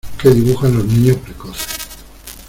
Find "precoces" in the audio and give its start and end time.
1.17-1.77